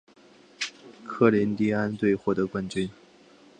[1.05, 2.89] 科林蒂安队获得冠军。